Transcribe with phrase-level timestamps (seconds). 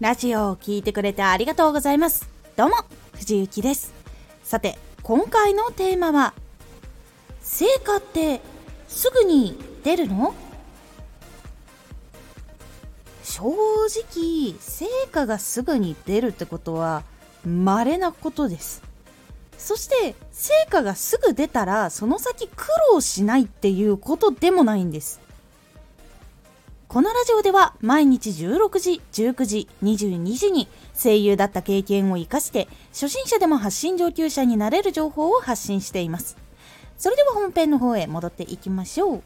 [0.00, 2.28] ラジオを聴いてくれてありがとうございます。
[2.54, 2.76] どうも、
[3.14, 3.92] 藤幸です。
[4.44, 6.34] さて、今回のテーマは、
[7.42, 8.40] 成果って
[8.86, 10.36] すぐに出るの？
[13.24, 17.02] 正直、成果がすぐに出るってことは、
[17.44, 18.84] 稀なことです。
[19.56, 25.20] そして、成果がすぐ出たら、その先苦労しないっていうことでもないんです。
[26.88, 36.38] このラジオでは毎日16時、19時、22時に声優だった経験を活かして初心者でも発信上級者になれる情報を発信しています。
[36.96, 39.22] それでは本編の方へ戻っていきましょう。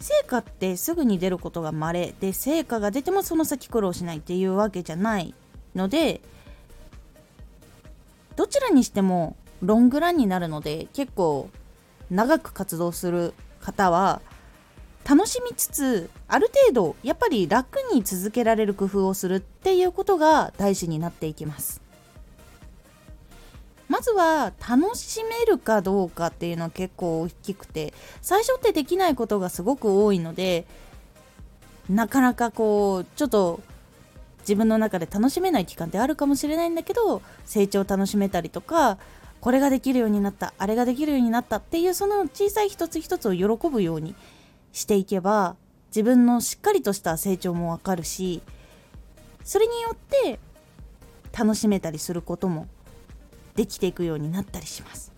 [0.00, 5.32] 成果ってすぐに出ることが稀で成果が出てもその先苦労しないっていうわけじゃない
[5.76, 6.22] ので
[8.34, 11.50] どちらにしてもロングランになるので結構
[12.10, 14.22] 長く活動する方は
[15.08, 21.80] 楽しみつつある程度やっぱり楽に続けられる工夫をするっていうことが大事になっていきます。
[23.88, 30.64] まずは楽しめるかどうかっていうのは結構大きくて最初ってできないことがすごく多いので
[31.88, 33.60] なかなかこうちょっと
[34.40, 38.96] 自分の中で楽しめない期間ってあるかもしれないんだけど成長を楽しめたりとか
[39.40, 44.14] これができるようになったあれができるようになったっていうその小さい一つ一つを喜ぶように
[44.72, 45.56] していけば
[45.88, 48.42] 自分のしっかりとした成長もわかるし
[49.44, 50.38] それによって
[51.36, 52.66] 楽しめたりすることも
[53.56, 55.12] できていくようになったりします。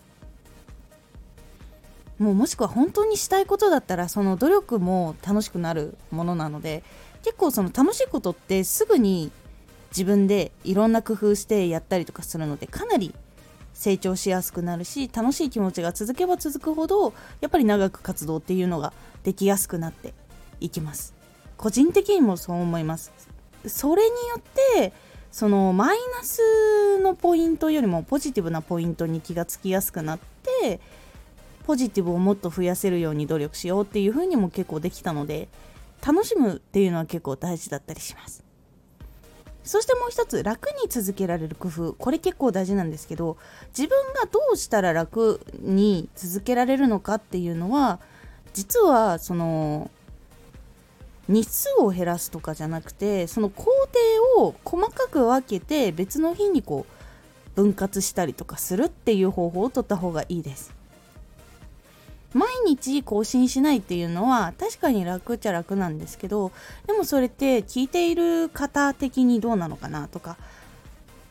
[2.18, 6.84] もうもしくは本当にしたいことだったらその努力も楽しくなるものなので
[7.24, 9.32] 結構その楽しいことってすぐに
[9.90, 13.12] 自分でいろんな工夫してやったりとかするのでかなり
[13.74, 18.92] 成長しやすくなるし楽しい気持ちが続けば続くほどやっぱり長く活動っていうのが
[19.24, 20.14] できやすくなって
[20.60, 21.14] いきます。
[21.56, 23.12] 個人的にもそう思います。
[23.66, 24.40] それによっ
[24.76, 24.92] て
[25.30, 30.18] そのマイナスのポイントよりもポジティブなポイントに気がつきやすくなっ
[30.60, 30.80] て
[31.64, 35.48] ポジティブをもっと増やせるように努力しようっていう風にも結構できたので
[36.06, 38.44] 楽しむっていうのは結構大事だったりします。
[39.64, 41.92] そしてもう一つ楽に続けられる工夫。
[41.94, 43.36] これ結構大事なんですけど
[43.76, 48.00] 自分がどうしたら楽に続けられるのかっていうのは
[48.52, 49.90] 実はその
[51.28, 53.64] 日数を減らすとかじゃなくてその工
[54.36, 57.02] 程を細かく分けて別の日にこう
[57.54, 60.81] 分割したりとかするっていう方法をとった方がいいです。
[62.34, 66.52] 毎日更新しないっていうのは確かに楽っちゃ楽なんですけど
[66.86, 70.36] でもそれって聞いている方的にどうなのかなとか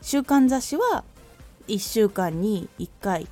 [0.00, 1.04] 週刊雑誌は
[1.68, 3.28] 1週間に1回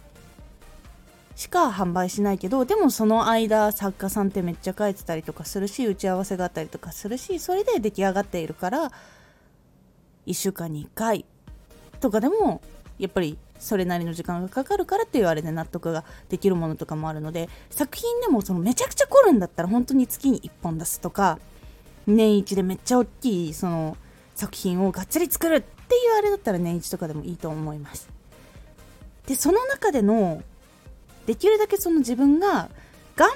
[1.36, 8.92] しか販売しないけどでもその間作家さんってめっちゃ書いてたりとかするし打ち合わせがあったりとかするしそれで出来上がっているから
[10.26, 11.24] 1週間に1回
[12.00, 12.60] とかでも
[12.98, 21.38] やっぱりそれなりの時間がかかるからっていうあれで納得ができるものとかもあるので作品でもそのめちゃくちゃ凝るんだったら本当に月に1本出すとか
[22.06, 23.96] 年一でめっちゃ大きいその
[24.34, 28.08] 作品をがっつり作るっていうあれだったら年一とかでもいいと思います。
[29.26, 30.42] でその中での
[31.26, 32.70] できるだけその自分が
[33.16, 33.28] 頑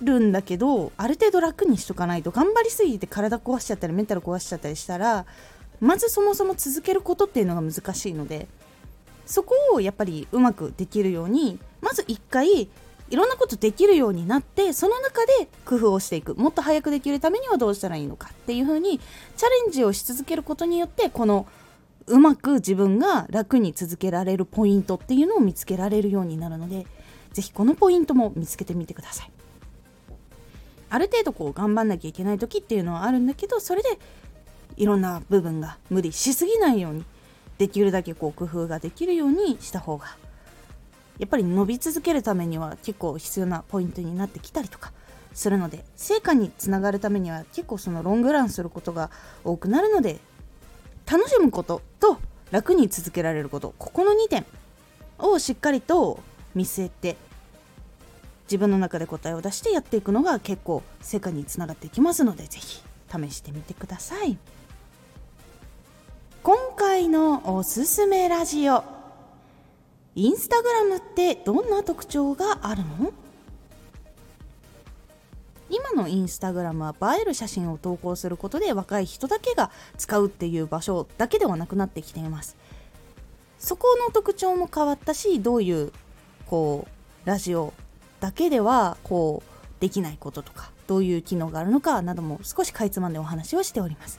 [0.00, 5.26] 張るんだけどある程度楽にしとかないと頑張りすぎて体壊しちゃったりメンタル壊しちゃったりしたら
[5.80, 8.48] まずそもそも続けることっていうのが難しいので
[9.28, 16.34] そこをやっぱりうまくできるようにまず1回いろんなことできるようになってその中で工夫をしていく。
[16.34, 21.46] もっと早くできるためにはどうしたらいいのかっていう風にチャレンジをし続けることによってこの
[22.06, 26.86] うまく自分が楽に続けられるポイントっていうのを見つけられるようになるので
[27.32, 29.30] ぜひこのポイントも見つけてみてください。
[30.88, 33.98] ある程度こう頑張んなきゃいけない時っていうのはあるんだけどそれで
[34.78, 37.04] いろんな部分が無理しすぎないように
[37.58, 40.16] できるだけこう工夫ができるようにした方が
[41.18, 44.92] やっぱり伸び続けるためには結構必要なポイントになってきたりとか
[45.34, 49.10] するので成果につながるためには結構そのロングランすることが
[49.44, 50.18] 多くなるので
[51.10, 52.18] 楽しむことと
[52.50, 54.46] 楽に続けられることここの2点
[55.18, 56.20] をしっかりと
[56.54, 57.16] 見据えて
[58.44, 62.82] 自分の中で答えを出してやっていくのが結構成果につながっていきますので是非
[63.28, 64.38] 試してみてください。
[66.98, 68.82] 回のおすすめラジオ。
[70.16, 73.12] インスタグラムってどんな特徴があるの？
[75.70, 82.56] 今のインスタグラムは映える写真を投稿することで若い人だけが使うっていう場所だけではなくなってきています。
[83.60, 85.92] そこの特徴も変わったしどういう
[86.46, 86.88] こ
[87.24, 87.74] うラジオ
[88.18, 94.18] だけではこうできないこととかどういう機能があるのかなども少しかいつまんでお話をしております。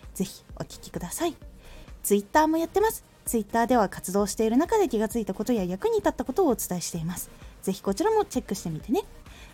[0.13, 1.35] ぜひお聴きください。
[2.03, 3.03] Twitter もやってます。
[3.25, 7.29] Twitter では活動している中で気がついたことや役に立ったことをお伝えしています。
[7.61, 9.01] ぜひこちらもチェックしてみてね。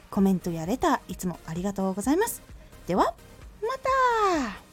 [0.10, 2.42] コメントやレターいつもありがとうございます。
[2.88, 3.14] では、
[3.62, 4.67] また